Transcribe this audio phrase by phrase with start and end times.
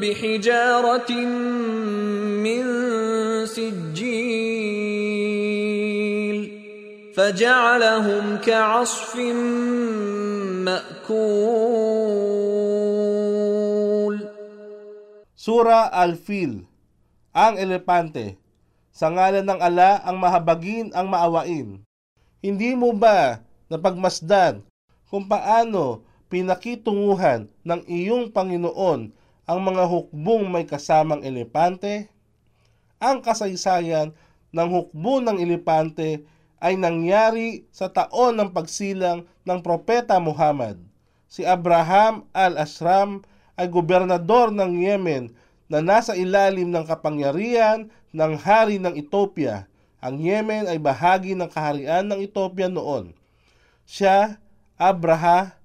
[0.00, 1.12] بحجارة
[2.44, 2.64] من
[3.46, 4.78] سجيل
[7.16, 9.16] فجعلهم كعصف
[10.66, 11.98] مأكول
[15.48, 16.66] Sura Al-Fil,
[17.32, 18.36] ang elepante.
[18.92, 21.80] Sa ngalan ng ala ang mahabagin ang maawain.
[22.44, 23.40] Hindi mo ba
[23.72, 24.60] napagmasdan
[25.08, 29.08] kung paano pinakitunguhan ng iyong Panginoon
[29.43, 32.07] ang mga hukbong may kasamang elepante?
[33.03, 34.15] Ang kasaysayan
[34.55, 36.23] ng hukbo ng elepante
[36.63, 40.79] ay nangyari sa taon ng pagsilang ng Propeta Muhammad.
[41.27, 43.27] Si Abraham al-Ashram
[43.59, 45.35] ay gobernador ng Yemen
[45.67, 49.67] na nasa ilalim ng kapangyarihan ng hari ng Ethiopia.
[49.99, 53.11] Ang Yemen ay bahagi ng kaharian ng Ethiopia noon.
[53.83, 54.39] Siya,
[54.79, 55.59] Abraha,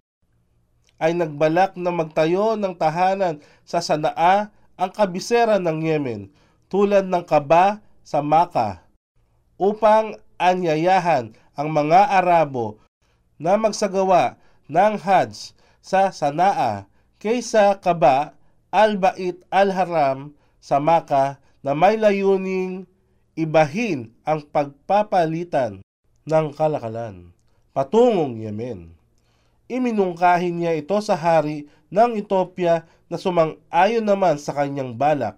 [0.99, 6.31] ay nagbalak na magtayo ng tahanan sa Sanaa, ang kabisera ng Yemen,
[6.71, 8.87] tulad ng Kaba sa Maka,
[9.59, 12.79] upang anyayahan ang mga Arabo
[13.39, 14.39] na magsagawa
[14.71, 16.87] ng Hajj sa Sanaa
[17.19, 18.39] kaysa Kaba,
[18.71, 22.87] Al-Bait Al-Haram sa Maka na may layuning
[23.35, 25.83] ibahin ang pagpapalitan
[26.29, 27.33] ng kalakalan
[27.79, 28.98] patungong Yemen.
[29.69, 35.37] Iminungkahin niya ito sa hari ng Ethiopia na sumang-ayon naman sa kanyang balak.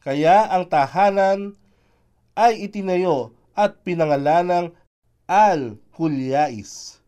[0.00, 1.52] Kaya ang tahanan
[2.32, 4.72] ay itinayo at pinangalanang
[5.28, 7.00] Al-Kulyais.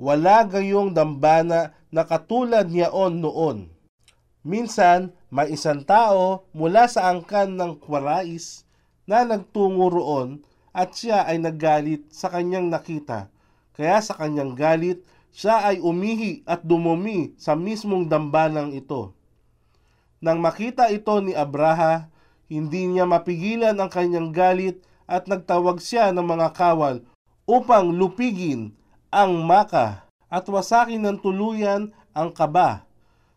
[0.00, 3.68] Wala gayong dambana na katulad niyaon noon.
[4.40, 8.64] Minsan, may isang tao mula sa angkan ng Kwarais
[9.04, 10.40] na nagtungo roon
[10.72, 13.28] at siya ay naggalit sa kanyang nakita.
[13.76, 19.14] Kaya sa kanyang galit, siya ay umihi at dumumi sa mismong dambanang ito.
[20.20, 22.10] Nang makita ito ni Abraha,
[22.50, 27.02] hindi niya mapigilan ang kanyang galit at nagtawag siya ng mga kawal
[27.48, 28.74] upang lupigin
[29.10, 32.86] ang maka at wasakin ng tuluyan ang kaba.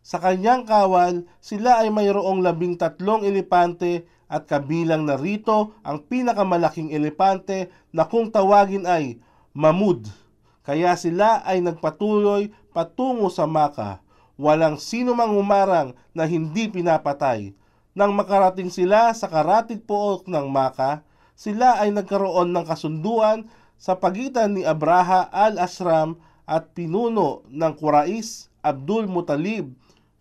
[0.04, 6.92] Sa kanyang kawal, sila ay mayroong labing tatlong elepante at kabilang na rito ang pinakamalaking
[6.92, 9.18] elepante na kung tawagin ay
[9.54, 10.23] Mamud.
[10.64, 14.00] Kaya sila ay nagpatuloy patungo sa Maka.
[14.40, 17.52] Walang sino mang umarang na hindi pinapatay.
[17.94, 21.04] Nang makarating sila sa karatig pook ng Maka,
[21.36, 23.46] sila ay nagkaroon ng kasunduan
[23.78, 29.70] sa pagitan ni Abraha al-Asram at pinuno ng Quraish Abdul Mutalib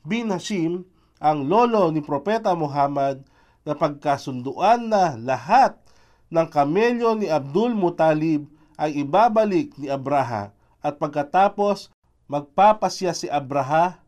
[0.03, 0.83] bin Hashim,
[1.23, 3.23] ang lolo ni Propeta Muhammad,
[3.63, 5.79] na pagkasunduan na lahat
[6.27, 10.53] ng kamelyo ni Abdul Mutalib ay ibabalik ni Abraha
[10.83, 11.93] at pagkatapos
[12.27, 14.01] magpapasya si Abraha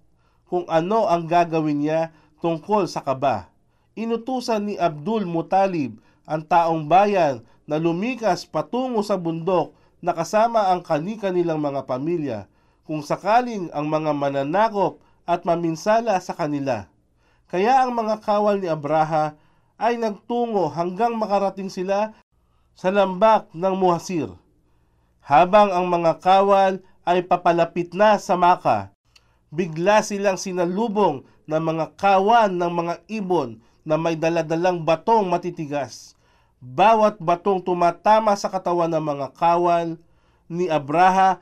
[0.49, 3.49] kung ano ang gagawin niya tungkol sa kaba.
[3.95, 10.85] Inutusan ni Abdul Mutalib ang taong bayan na lumikas patungo sa bundok na kasama ang
[10.85, 12.39] kani-kanilang mga pamilya
[12.85, 16.85] kung sakaling ang mga mananakop at maminsala sa kanila.
[17.49, 19.33] Kaya ang mga kawal ni Abraha
[19.81, 22.13] ay nagtungo hanggang makarating sila
[22.77, 24.29] sa lambak ng Muhasir.
[25.25, 28.93] Habang ang mga kawal ay papalapit na sa Maka,
[29.49, 36.13] bigla silang sinalubong ng mga kawan ng mga ibon na may daladalang batong matitigas.
[36.61, 39.97] Bawat batong tumatama sa katawan ng mga kawal
[40.45, 41.41] ni Abraha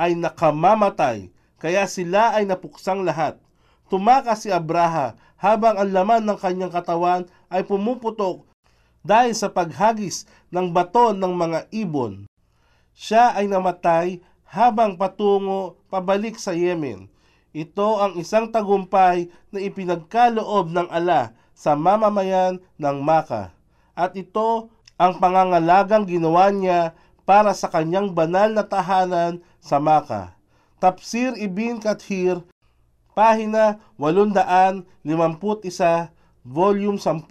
[0.00, 1.28] ay nakamamatay,
[1.60, 3.36] kaya sila ay napuksang lahat.
[3.92, 8.44] Tumakas si Abraha habang ang laman ng kanyang katawan ay pumuputok
[9.04, 12.27] dahil sa paghagis ng bato ng mga ibon.
[12.98, 17.06] Siya ay namatay habang patungo pabalik sa Yemen.
[17.54, 23.54] Ito ang isang tagumpay na ipinagkaloob ng ala sa mamamayan ng Maka.
[23.94, 30.34] At ito ang pangangalagang ginawa niya para sa kanyang banal na tahanan sa Maka.
[30.82, 32.42] Tafsir Ibn Kathir,
[33.14, 34.82] pahina 851,
[36.42, 37.30] volume 10.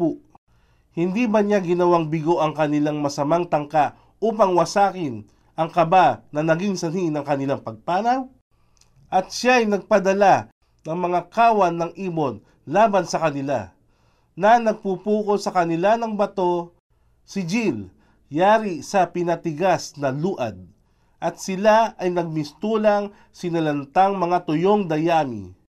[0.95, 6.77] Hindi ba niya ginawang bigo ang kanilang masamang tangka upang wasakin ang kaba na naging
[6.77, 8.29] sanhi ng kanilang pagpanaw?
[9.09, 10.53] At siya ay nagpadala
[10.85, 13.73] ng mga kawan ng ibon laban sa kanila.
[14.37, 16.77] na nagpupuko sa kanila ng bato,
[17.25, 17.89] si Jill,
[18.29, 20.61] yari sa pinatigas na luad,
[21.17, 25.56] at sila ay nagmistulang sinalantang mga tuyong dayami.